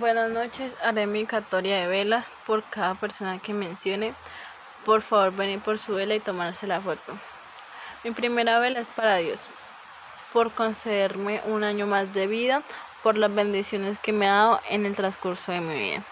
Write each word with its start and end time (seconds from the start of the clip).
Buenas 0.00 0.30
noches, 0.30 0.74
haré 0.82 1.06
mi 1.06 1.26
catoria 1.26 1.76
de 1.76 1.86
velas 1.86 2.30
por 2.46 2.64
cada 2.64 2.94
persona 2.94 3.38
que 3.40 3.52
mencione. 3.52 4.14
Por 4.86 5.02
favor, 5.02 5.32
venir 5.32 5.60
por 5.60 5.76
su 5.76 5.92
vela 5.92 6.14
y 6.14 6.20
tomarse 6.20 6.66
la 6.66 6.80
foto. 6.80 7.12
Mi 8.02 8.10
primera 8.12 8.58
vela 8.58 8.80
es 8.80 8.88
para 8.88 9.16
Dios, 9.16 9.46
por 10.32 10.50
concederme 10.50 11.42
un 11.44 11.62
año 11.62 11.86
más 11.86 12.14
de 12.14 12.26
vida, 12.26 12.62
por 13.02 13.18
las 13.18 13.34
bendiciones 13.34 13.98
que 13.98 14.14
me 14.14 14.26
ha 14.26 14.32
dado 14.32 14.60
en 14.70 14.86
el 14.86 14.96
transcurso 14.96 15.52
de 15.52 15.60
mi 15.60 15.78
vida. 15.78 16.02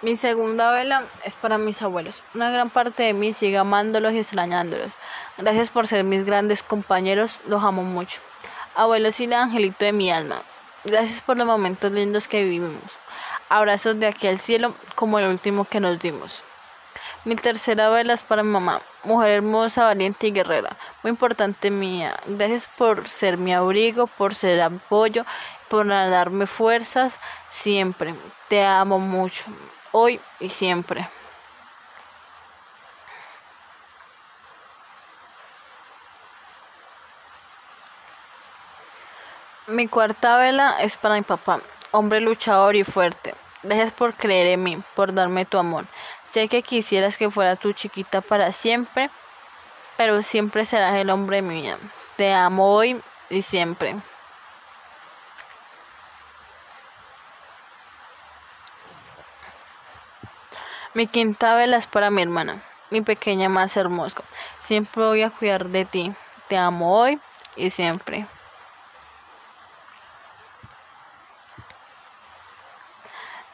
Mi 0.00 0.14
segunda 0.14 0.70
vela 0.70 1.02
es 1.24 1.34
para 1.34 1.58
mis 1.58 1.82
abuelos. 1.82 2.22
Una 2.34 2.48
gran 2.52 2.70
parte 2.70 3.02
de 3.02 3.12
mí 3.12 3.32
sigue 3.32 3.58
amándolos 3.58 4.12
y 4.12 4.18
extrañándolos. 4.18 4.92
Gracias 5.36 5.70
por 5.70 5.88
ser 5.88 6.04
mis 6.04 6.24
grandes 6.24 6.62
compañeros, 6.62 7.40
los 7.48 7.64
amo 7.64 7.82
mucho. 7.82 8.20
Abuelos 8.76 9.18
y 9.18 9.24
el 9.24 9.32
angelito 9.32 9.84
de 9.84 9.92
mi 9.92 10.12
alma. 10.12 10.44
Gracias 10.84 11.20
por 11.20 11.36
los 11.36 11.46
momentos 11.46 11.92
lindos 11.92 12.26
que 12.26 12.42
vivimos. 12.44 12.82
Abrazos 13.50 14.00
de 14.00 14.06
aquí 14.06 14.26
al 14.26 14.38
cielo 14.38 14.74
como 14.94 15.18
el 15.18 15.28
último 15.28 15.66
que 15.66 15.78
nos 15.78 15.98
dimos. 15.98 16.42
Mi 17.26 17.36
tercera 17.36 17.90
vela 17.90 18.14
es 18.14 18.24
para 18.24 18.42
mi 18.42 18.48
mamá, 18.48 18.80
mujer 19.04 19.30
hermosa, 19.30 19.84
valiente 19.84 20.28
y 20.28 20.32
guerrera, 20.32 20.78
muy 21.02 21.10
importante 21.10 21.70
mía. 21.70 22.16
Gracias 22.24 22.66
por 22.78 23.06
ser 23.08 23.36
mi 23.36 23.52
abrigo, 23.52 24.06
por 24.06 24.34
ser 24.34 24.62
apoyo, 24.62 25.26
por 25.68 25.86
darme 25.86 26.46
fuerzas 26.46 27.20
siempre. 27.50 28.14
Te 28.48 28.64
amo 28.64 28.98
mucho, 28.98 29.44
hoy 29.92 30.18
y 30.38 30.48
siempre. 30.48 31.06
Mi 39.70 39.86
cuarta 39.86 40.36
vela 40.36 40.78
es 40.80 40.96
para 40.96 41.14
mi 41.14 41.22
papá, 41.22 41.60
hombre 41.92 42.20
luchador 42.20 42.74
y 42.74 42.82
fuerte. 42.82 43.36
Gracias 43.62 43.92
por 43.92 44.14
creer 44.14 44.48
en 44.48 44.64
mí, 44.64 44.82
por 44.96 45.14
darme 45.14 45.44
tu 45.44 45.58
amor. 45.58 45.86
Sé 46.24 46.48
que 46.48 46.62
quisieras 46.62 47.16
que 47.16 47.30
fuera 47.30 47.54
tu 47.54 47.72
chiquita 47.72 48.20
para 48.20 48.50
siempre, 48.50 49.10
pero 49.96 50.22
siempre 50.22 50.64
serás 50.64 50.96
el 50.96 51.08
hombre 51.08 51.36
de 51.36 51.42
mi 51.42 51.62
vida. 51.62 51.78
Te 52.16 52.34
amo 52.34 52.74
hoy 52.74 53.00
y 53.28 53.42
siempre. 53.42 53.94
Mi 60.94 61.06
quinta 61.06 61.54
vela 61.54 61.76
es 61.76 61.86
para 61.86 62.10
mi 62.10 62.22
hermana, 62.22 62.60
mi 62.90 63.02
pequeña 63.02 63.48
más 63.48 63.76
hermosa. 63.76 64.24
Siempre 64.58 65.04
voy 65.04 65.22
a 65.22 65.30
cuidar 65.30 65.66
de 65.66 65.84
ti. 65.84 66.12
Te 66.48 66.56
amo 66.56 66.98
hoy 66.98 67.20
y 67.54 67.70
siempre. 67.70 68.26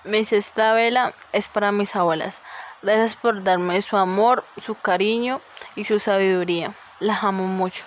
Mi 0.07 0.25
sexta 0.25 0.73
vela 0.73 1.15
es 1.33 1.49
para 1.49 1.73
mis 1.73 1.97
abuelas. 1.97 2.41
Gracias 2.81 3.17
por 3.17 3.43
darme 3.43 3.83
su 3.83 3.97
amor, 3.97 4.45
su 4.65 4.77
cariño 4.77 5.41
y 5.75 5.83
su 5.83 5.99
sabiduría. 5.99 6.75
Las 7.01 7.25
amo 7.25 7.49
mucho. 7.49 7.85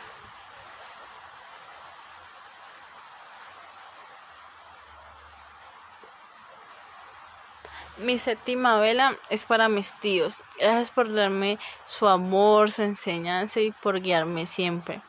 Mi 7.99 8.19
séptima 8.19 8.75
vela 8.81 9.15
es 9.29 9.45
para 9.45 9.69
mis 9.69 9.93
tíos. 10.01 10.43
Gracias 10.59 10.89
por 10.89 11.13
darme 11.13 11.57
su 11.85 12.05
amor, 12.05 12.69
su 12.69 12.81
enseñanza 12.81 13.61
y 13.61 13.71
por 13.71 14.01
guiarme 14.01 14.45
siempre. 14.45 15.01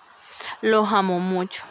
Los 0.60 0.92
amo 0.92 1.18
mucho. 1.18 1.64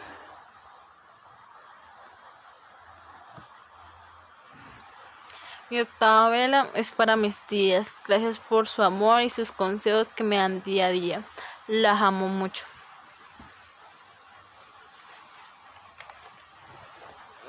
Mi 5.70 5.80
octava 5.80 6.30
vela 6.30 6.68
es 6.74 6.90
para 6.90 7.14
mis 7.14 7.38
tías. 7.46 7.94
Gracias 8.04 8.40
por 8.40 8.66
su 8.66 8.82
amor 8.82 9.22
y 9.22 9.30
sus 9.30 9.52
consejos 9.52 10.08
que 10.08 10.24
me 10.24 10.36
dan 10.36 10.64
día 10.64 10.86
a 10.86 10.88
día. 10.90 11.22
Las 11.68 12.02
amo 12.02 12.26
mucho. 12.26 12.66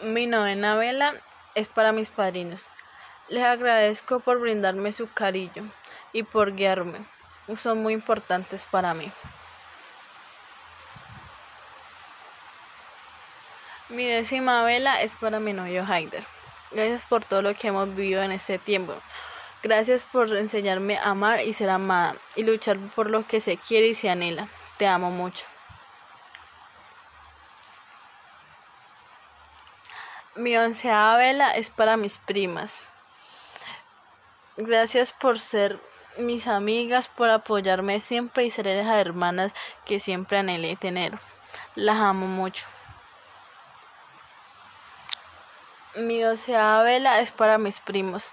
Mi 0.04 0.28
novena 0.28 0.76
vela 0.76 1.16
es 1.56 1.68
para 1.68 1.92
mis 1.92 2.10
padrinos. 2.10 2.70
Les 3.28 3.44
agradezco 3.44 4.20
por 4.20 4.40
brindarme 4.40 4.92
su 4.92 5.12
cariño 5.12 5.72
y 6.14 6.22
por 6.22 6.54
guiarme. 6.54 7.04
Son 7.56 7.82
muy 7.82 7.94
importantes 7.94 8.66
para 8.66 8.94
mí. 8.94 9.12
Mi 13.90 14.06
décima 14.06 14.64
vela 14.64 15.02
es 15.02 15.16
para 15.16 15.40
mi 15.40 15.54
novio 15.54 15.84
Haider. 15.84 16.24
Gracias 16.72 17.04
por 17.04 17.26
todo 17.26 17.42
lo 17.42 17.54
que 17.54 17.68
hemos 17.68 17.94
vivido 17.94 18.24
en 18.24 18.32
este 18.32 18.58
tiempo. 18.58 18.94
Gracias 19.62 20.06
por 20.06 20.36
enseñarme 20.36 20.98
a 20.98 21.10
amar 21.10 21.42
y 21.42 21.54
ser 21.54 21.70
amada 21.70 22.16
y 22.36 22.44
luchar 22.44 22.78
por 22.96 23.10
lo 23.10 23.28
que 23.28 23.40
se 23.40 23.58
quiere 23.58 23.88
y 23.88 23.94
se 23.94 24.10
anhela. 24.10 24.48
Te 24.78 24.88
amo 24.88 25.12
mucho. 25.12 25.46
Mi 30.36 30.58
onceava 30.58 31.18
vela 31.18 31.52
es 31.52 31.70
para 31.70 31.98
mis 31.98 32.18
primas. 32.18 32.82
Gracias 34.56 35.12
por 35.12 35.38
ser 35.38 35.78
mis 36.18 36.48
amigas, 36.48 37.10
por 37.10 37.30
apoyarme 37.30 38.00
siempre 38.00 38.46
y 38.46 38.50
ser 38.50 38.68
esas 38.68 38.96
hermanas 38.96 39.54
que 39.86 40.00
siempre 40.00 40.38
anhelé 40.38 40.78
tener. 40.78 41.20
Las 41.76 41.98
amo 41.98 42.28
mucho. 42.28 42.66
Mi 45.96 46.22
doceava 46.22 46.84
vela 46.84 47.20
es 47.20 47.32
para 47.32 47.58
mis 47.58 47.82
primos, 47.82 48.32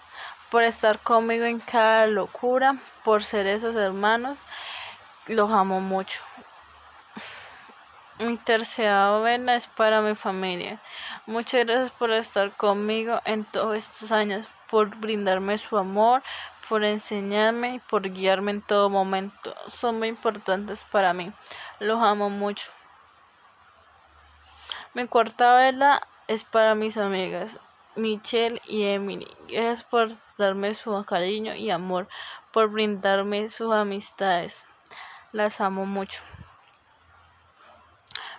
por 0.48 0.62
estar 0.62 1.00
conmigo 1.00 1.44
en 1.44 1.58
cada 1.58 2.06
locura, 2.06 2.76
por 3.04 3.24
ser 3.24 3.48
esos 3.48 3.74
hermanos, 3.74 4.38
los 5.26 5.50
amo 5.50 5.80
mucho. 5.80 6.22
Mi 8.20 8.36
tercera 8.36 9.18
vela 9.18 9.56
es 9.56 9.66
para 9.66 10.00
mi 10.02 10.14
familia. 10.14 10.80
Muchas 11.26 11.66
gracias 11.66 11.90
por 11.90 12.12
estar 12.12 12.52
conmigo 12.52 13.20
en 13.24 13.44
todos 13.44 13.76
estos 13.76 14.12
años, 14.12 14.46
por 14.70 14.94
brindarme 14.94 15.58
su 15.58 15.76
amor, 15.78 16.22
por 16.68 16.84
enseñarme 16.84 17.74
y 17.74 17.78
por 17.80 18.02
guiarme 18.02 18.52
en 18.52 18.62
todo 18.62 18.88
momento. 18.88 19.52
Son 19.68 19.98
muy 19.98 20.06
importantes 20.06 20.84
para 20.84 21.12
mí. 21.12 21.32
Los 21.80 22.00
amo 22.00 22.30
mucho. 22.30 22.70
Mi 24.94 25.08
cuarta 25.08 25.56
vela 25.56 26.06
es 26.28 26.44
para 26.44 26.74
mis 26.74 26.96
amigas 26.96 27.58
Michelle 27.96 28.62
y 28.66 28.84
Emily. 28.84 29.26
Gracias 29.48 29.82
por 29.82 30.10
darme 30.36 30.74
su 30.74 31.04
cariño 31.04 31.54
y 31.54 31.70
amor, 31.70 32.08
por 32.52 32.70
brindarme 32.70 33.48
sus 33.50 33.72
amistades. 33.72 34.64
Las 35.32 35.60
amo 35.60 35.84
mucho. 35.84 36.22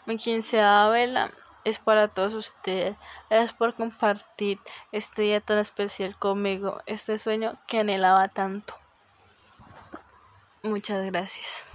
Mi 0.06 0.18
quinceava 0.18 0.90
vela 0.90 1.32
es 1.66 1.78
para 1.78 2.08
todos 2.08 2.34
ustedes. 2.34 2.96
Gracias 3.30 3.54
por 3.54 3.76
compartir 3.76 4.60
este 4.92 5.24
día 5.24 5.42
tan 5.42 5.60
especial 5.60 6.18
conmigo, 6.18 6.82
este 6.86 7.18
sueño 7.18 7.58
que 7.68 7.80
anhelaba 7.80 8.28
tanto. 8.30 8.76
Muchas 10.64 11.06
gracias. 11.06 11.66